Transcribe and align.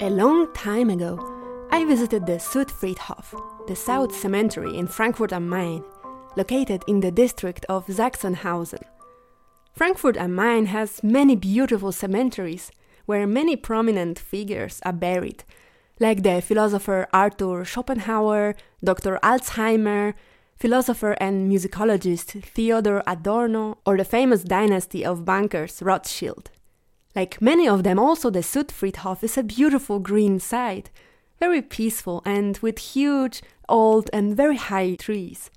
A 0.00 0.10
long 0.10 0.52
time 0.52 0.90
ago, 0.90 1.18
I 1.70 1.84
visited 1.86 2.26
the 2.26 2.34
Südfriedhof, 2.34 3.66
the 3.66 3.74
South 3.74 4.14
Cemetery 4.14 4.76
in 4.76 4.86
Frankfurt 4.86 5.32
am 5.32 5.48
Main, 5.48 5.82
located 6.36 6.82
in 6.86 7.00
the 7.00 7.10
district 7.10 7.64
of 7.70 7.86
Sachsenhausen. 7.86 8.82
Frankfurt 9.72 10.18
am 10.18 10.34
Main 10.34 10.66
has 10.66 11.02
many 11.02 11.36
beautiful 11.36 11.90
cemeteries 11.90 12.70
where 13.06 13.26
many 13.26 13.56
prominent 13.56 14.18
figures 14.18 14.80
are 14.84 14.92
buried, 14.92 15.42
like 16.00 16.22
the 16.22 16.42
philosopher 16.42 17.06
Arthur 17.12 17.64
Schopenhauer, 17.64 18.54
Dr. 18.82 19.18
Alzheimer, 19.22 20.14
philosopher 20.56 21.12
and 21.20 21.50
musicologist 21.50 22.42
Theodor 22.42 23.02
Adorno, 23.06 23.78
or 23.86 23.96
the 23.96 24.04
famous 24.04 24.42
dynasty 24.42 25.04
of 25.04 25.24
bankers 25.24 25.82
Rothschild. 25.82 26.50
Like 27.14 27.40
many 27.40 27.68
of 27.68 27.84
them, 27.84 27.98
also 27.98 28.30
the 28.30 28.40
Südfriedhof 28.40 29.22
is 29.22 29.38
a 29.38 29.44
beautiful 29.44 30.00
green 30.00 30.40
site, 30.40 30.90
very 31.38 31.62
peaceful 31.62 32.22
and 32.24 32.58
with 32.58 32.78
huge, 32.78 33.42
old, 33.68 34.10
and 34.12 34.36
very 34.36 34.56
high 34.56 34.96
trees. 34.96 35.50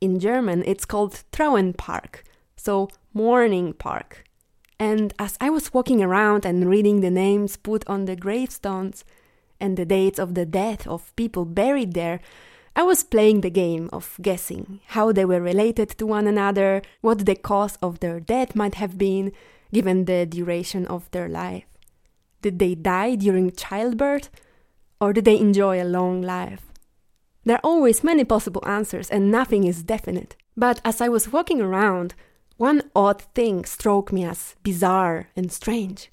In 0.00 0.18
German, 0.18 0.64
it's 0.66 0.84
called 0.84 1.22
Trauerpark, 1.32 2.22
so 2.56 2.88
mourning 3.14 3.72
park. 3.72 4.24
And 4.78 5.14
as 5.18 5.38
I 5.40 5.48
was 5.48 5.72
walking 5.72 6.02
around 6.02 6.44
and 6.44 6.68
reading 6.68 7.00
the 7.00 7.10
names 7.10 7.56
put 7.56 7.88
on 7.88 8.04
the 8.04 8.16
gravestones 8.16 9.04
and 9.60 9.76
the 9.76 9.84
dates 9.84 10.18
of 10.18 10.34
the 10.34 10.46
death 10.46 10.86
of 10.86 11.14
people 11.16 11.44
buried 11.44 11.94
there, 11.94 12.20
I 12.78 12.82
was 12.82 13.02
playing 13.02 13.40
the 13.40 13.50
game 13.50 13.88
of 13.90 14.18
guessing 14.20 14.80
how 14.88 15.10
they 15.10 15.24
were 15.24 15.40
related 15.40 15.88
to 15.90 16.06
one 16.06 16.26
another, 16.26 16.82
what 17.00 17.24
the 17.24 17.34
cause 17.34 17.78
of 17.80 18.00
their 18.00 18.20
death 18.20 18.54
might 18.54 18.74
have 18.74 18.98
been, 18.98 19.32
given 19.72 20.04
the 20.04 20.26
duration 20.26 20.86
of 20.86 21.10
their 21.10 21.26
life. 21.26 21.64
Did 22.42 22.58
they 22.58 22.74
die 22.74 23.14
during 23.14 23.50
childbirth? 23.52 24.30
Or 25.00 25.14
did 25.14 25.24
they 25.24 25.38
enjoy 25.38 25.82
a 25.82 25.84
long 25.84 26.20
life? 26.20 26.66
There 27.44 27.56
are 27.56 27.64
always 27.64 28.04
many 28.04 28.24
possible 28.24 28.62
answers 28.66 29.08
and 29.08 29.30
nothing 29.30 29.64
is 29.64 29.82
definite. 29.82 30.36
But 30.54 30.80
as 30.84 31.00
I 31.00 31.08
was 31.08 31.32
walking 31.32 31.62
around, 31.62 32.14
one 32.58 32.90
odd 32.94 33.22
thing 33.34 33.64
struck 33.64 34.12
me 34.12 34.24
as 34.24 34.54
bizarre 34.62 35.28
and 35.34 35.50
strange. 35.50 36.10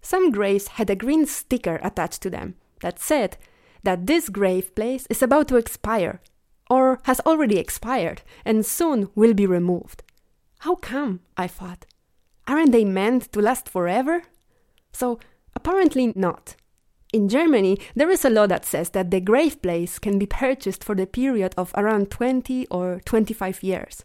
Some 0.00 0.30
graves 0.30 0.68
had 0.68 0.88
a 0.88 0.96
green 0.96 1.26
sticker 1.26 1.78
attached 1.82 2.22
to 2.22 2.30
them 2.30 2.54
that 2.80 3.00
said 3.00 3.36
that 3.82 4.06
this 4.06 4.28
grave 4.28 4.74
place 4.74 5.06
is 5.08 5.22
about 5.22 5.48
to 5.48 5.56
expire, 5.56 6.20
or 6.68 7.00
has 7.04 7.20
already 7.20 7.58
expired, 7.58 8.22
and 8.44 8.66
soon 8.66 9.08
will 9.14 9.34
be 9.34 9.46
removed. 9.46 10.02
How 10.60 10.74
come? 10.74 11.20
I 11.36 11.46
thought. 11.46 11.86
Aren't 12.46 12.72
they 12.72 12.84
meant 12.84 13.32
to 13.32 13.40
last 13.40 13.68
forever? 13.68 14.22
So, 14.92 15.18
apparently 15.54 16.12
not. 16.14 16.56
In 17.12 17.28
Germany, 17.28 17.78
there 17.94 18.10
is 18.10 18.24
a 18.24 18.30
law 18.30 18.46
that 18.46 18.64
says 18.64 18.90
that 18.90 19.10
the 19.10 19.20
grave 19.20 19.62
place 19.62 19.98
can 19.98 20.18
be 20.18 20.26
purchased 20.26 20.82
for 20.82 20.94
the 20.94 21.06
period 21.06 21.54
of 21.56 21.72
around 21.76 22.10
20 22.10 22.66
or 22.66 23.00
25 23.04 23.62
years. 23.62 24.04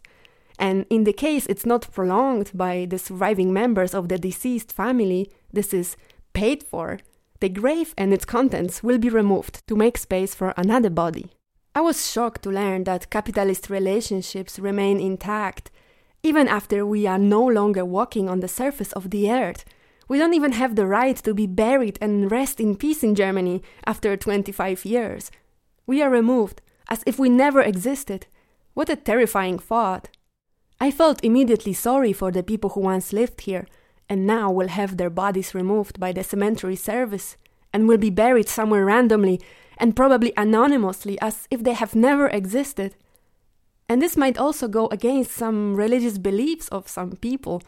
And 0.58 0.86
in 0.88 1.04
the 1.04 1.12
case 1.12 1.46
it's 1.46 1.66
not 1.66 1.90
prolonged 1.92 2.52
by 2.54 2.86
the 2.88 2.98
surviving 2.98 3.52
members 3.52 3.94
of 3.94 4.08
the 4.08 4.18
deceased 4.18 4.72
family, 4.72 5.30
this 5.52 5.74
is 5.74 5.96
paid 6.32 6.62
for, 6.62 7.00
the 7.42 7.48
grave 7.48 7.92
and 7.98 8.14
its 8.14 8.24
contents 8.24 8.84
will 8.84 8.98
be 8.98 9.08
removed 9.08 9.66
to 9.66 9.74
make 9.74 9.98
space 9.98 10.32
for 10.32 10.54
another 10.56 10.88
body. 10.88 11.32
I 11.74 11.80
was 11.80 12.08
shocked 12.08 12.42
to 12.42 12.50
learn 12.50 12.84
that 12.84 13.10
capitalist 13.10 13.68
relationships 13.68 14.60
remain 14.60 15.00
intact 15.00 15.72
even 16.22 16.46
after 16.46 16.86
we 16.86 17.04
are 17.04 17.18
no 17.18 17.44
longer 17.44 17.84
walking 17.84 18.28
on 18.28 18.38
the 18.38 18.46
surface 18.46 18.92
of 18.92 19.10
the 19.10 19.28
earth. 19.28 19.64
We 20.06 20.18
don't 20.18 20.34
even 20.34 20.52
have 20.52 20.76
the 20.76 20.86
right 20.86 21.16
to 21.16 21.34
be 21.34 21.48
buried 21.48 21.98
and 22.00 22.30
rest 22.30 22.60
in 22.60 22.76
peace 22.76 23.02
in 23.02 23.16
Germany 23.16 23.60
after 23.84 24.16
25 24.16 24.84
years. 24.84 25.32
We 25.84 26.00
are 26.00 26.10
removed 26.10 26.62
as 26.88 27.02
if 27.06 27.18
we 27.18 27.28
never 27.28 27.60
existed. 27.60 28.28
What 28.74 28.88
a 28.88 28.94
terrifying 28.94 29.58
thought. 29.58 30.08
I 30.80 30.92
felt 30.92 31.24
immediately 31.24 31.72
sorry 31.72 32.12
for 32.12 32.30
the 32.30 32.44
people 32.44 32.70
who 32.70 32.80
once 32.82 33.12
lived 33.12 33.40
here 33.40 33.66
and 34.12 34.26
now 34.26 34.50
will 34.52 34.68
have 34.68 34.98
their 34.98 35.08
bodies 35.08 35.54
removed 35.54 35.98
by 35.98 36.12
the 36.12 36.22
cemetery 36.22 36.76
service 36.76 37.38
and 37.72 37.88
will 37.88 37.96
be 37.96 38.10
buried 38.10 38.46
somewhere 38.46 38.84
randomly 38.84 39.40
and 39.78 39.96
probably 39.96 40.34
anonymously 40.36 41.18
as 41.22 41.48
if 41.50 41.62
they 41.62 41.72
have 41.72 41.94
never 41.94 42.28
existed. 42.28 42.94
And 43.88 44.02
this 44.02 44.14
might 44.14 44.36
also 44.36 44.68
go 44.68 44.86
against 44.88 45.32
some 45.32 45.76
religious 45.76 46.18
beliefs 46.18 46.68
of 46.68 46.88
some 46.88 47.12
people. 47.12 47.62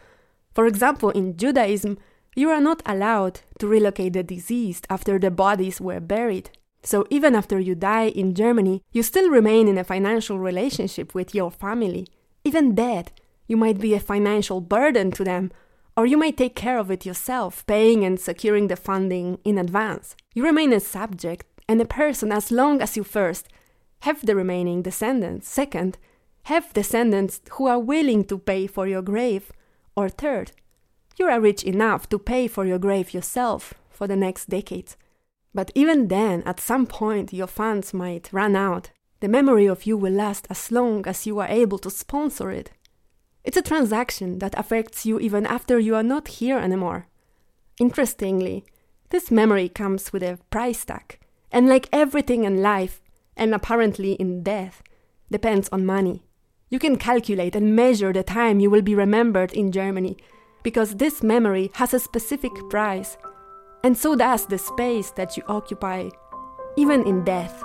For 0.53 0.67
example, 0.67 1.09
in 1.09 1.39
Judaism, 1.39 1.97
you 2.37 2.51
are 2.51 2.61
not 2.61 2.83
allowed 2.85 3.41
to 3.59 3.67
relocate 3.67 4.13
the 4.13 4.23
deceased 4.23 4.87
after 4.91 5.19
the 5.19 5.31
bodies 5.31 5.81
were 5.81 5.99
buried. 5.99 6.51
So 6.83 7.07
even 7.09 7.35
after 7.35 7.59
you 7.59 7.75
die 7.75 8.09
in 8.09 8.35
Germany, 8.35 8.83
you 8.93 9.03
still 9.03 9.31
remain 9.31 9.67
in 9.67 9.79
a 9.79 9.85
financial 9.85 10.39
relationship 10.39 11.15
with 11.15 11.35
your 11.35 11.51
family. 11.51 12.07
Even 12.45 12.75
dead, 12.75 13.13
you 13.49 13.57
might 13.57 13.81
be 13.81 13.95
a 13.95 14.09
financial 14.13 14.61
burden 14.61 15.11
to 15.13 15.25
them, 15.25 15.51
or 15.97 16.07
you 16.07 16.17
may 16.17 16.33
take 16.33 16.55
care 16.55 16.79
of 16.79 16.91
it 16.91 17.07
yourself, 17.07 17.65
paying 17.67 18.05
and 18.05 18.19
securing 18.19 18.69
the 18.69 18.77
funding 18.77 19.39
in 19.45 19.59
advance. 19.59 20.17
You 20.35 20.45
remain 20.45 20.73
a 20.73 20.81
subject 20.81 21.47
and 21.69 21.81
a 21.81 21.85
person 21.85 22.33
as 22.33 22.51
long 22.51 22.81
as 22.81 22.97
you 22.97 23.05
first 23.05 23.49
have 24.01 24.27
the 24.27 24.37
remaining 24.37 24.83
descendants, 24.83 25.49
second, 25.49 25.97
have 26.45 26.75
descendants 26.75 27.41
who 27.53 27.67
are 27.67 27.79
willing 27.79 28.25
to 28.25 28.39
pay 28.39 28.67
for 28.67 28.87
your 28.87 29.03
grave, 29.03 29.51
or 29.97 30.09
third, 30.09 30.53
you 31.17 31.27
are 31.27 31.41
rich 31.41 31.63
enough 31.63 32.09
to 32.09 32.19
pay 32.19 32.49
for 32.49 32.67
your 32.67 32.79
grave 32.79 33.15
yourself 33.15 33.75
for 33.89 34.07
the 34.07 34.17
next 34.17 34.51
decades. 34.51 34.97
But 35.55 35.71
even 35.75 36.09
then, 36.09 36.43
at 36.45 36.61
some 36.61 36.87
point, 36.87 37.33
your 37.33 37.47
funds 37.47 37.95
might 37.95 38.33
run 38.33 38.57
out 38.57 38.91
the 39.21 39.29
memory 39.29 39.65
of 39.65 39.87
you 39.87 39.97
will 39.97 40.13
last 40.13 40.47
as 40.51 40.71
long 40.71 41.07
as 41.07 41.25
you 41.25 41.39
are 41.39 41.49
able 41.49 41.79
to 41.79 41.89
sponsor 41.89 42.51
it. 42.51 42.71
It's 43.45 43.59
a 43.59 43.63
transaction 43.63 44.39
that 44.39 44.59
affects 44.59 45.05
you 45.05 45.21
even 45.21 45.45
after 45.45 45.79
you 45.79 45.95
are 45.95 46.03
not 46.03 46.29
here 46.29 46.59
anymore. 46.59 47.07
Interestingly, 47.79 48.65
this 49.11 49.31
memory 49.31 49.69
comes 49.69 50.13
with 50.13 50.23
a 50.23 50.39
price 50.49 50.85
tag, 50.85 51.19
and 51.53 51.69
like 51.69 51.89
everything 51.93 52.45
in 52.45 52.63
life, 52.63 53.03
and 53.37 53.55
apparently 53.55 54.13
in 54.15 54.43
death, 54.43 54.83
depends 55.31 55.69
on 55.71 55.85
money. 55.85 56.25
You 56.71 56.79
can 56.79 56.97
calculate 56.97 57.55
and 57.55 57.77
measure 57.77 58.13
the 58.13 58.23
time 58.23 58.61
you 58.61 58.71
will 58.71 58.83
be 58.83 58.95
remembered 58.95 59.53
in 59.53 59.73
Germany, 59.73 60.17
because 60.63 60.97
this 60.97 61.23
memory 61.23 61.71
has 61.75 61.93
a 61.93 62.01
specific 62.01 62.53
price, 62.71 63.19
and 63.85 63.97
so 63.97 64.17
does 64.17 64.47
the 64.47 64.57
space 64.57 65.11
that 65.11 65.37
you 65.37 65.43
occupy, 65.47 66.09
even 66.79 67.07
in 67.07 67.23
death. 67.25 67.63